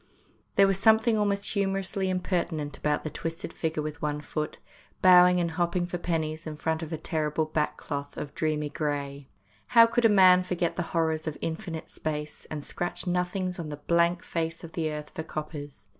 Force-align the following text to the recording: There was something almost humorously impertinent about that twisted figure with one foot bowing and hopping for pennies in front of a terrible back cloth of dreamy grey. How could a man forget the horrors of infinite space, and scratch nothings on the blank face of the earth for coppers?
There 0.55 0.65
was 0.65 0.79
something 0.79 1.15
almost 1.15 1.51
humorously 1.53 2.09
impertinent 2.09 2.75
about 2.75 3.03
that 3.03 3.13
twisted 3.13 3.53
figure 3.53 3.83
with 3.83 4.01
one 4.01 4.19
foot 4.19 4.57
bowing 4.99 5.39
and 5.39 5.51
hopping 5.51 5.85
for 5.85 5.99
pennies 5.99 6.47
in 6.47 6.55
front 6.55 6.81
of 6.81 6.91
a 6.91 6.97
terrible 6.97 7.45
back 7.45 7.77
cloth 7.77 8.17
of 8.17 8.33
dreamy 8.33 8.69
grey. 8.69 9.29
How 9.77 9.85
could 9.85 10.05
a 10.05 10.09
man 10.09 10.41
forget 10.41 10.75
the 10.75 10.81
horrors 10.97 11.27
of 11.27 11.37
infinite 11.39 11.87
space, 11.87 12.47
and 12.49 12.63
scratch 12.65 13.05
nothings 13.05 13.59
on 13.59 13.69
the 13.69 13.77
blank 13.77 14.23
face 14.23 14.63
of 14.63 14.71
the 14.71 14.91
earth 14.91 15.11
for 15.13 15.21
coppers? 15.21 15.85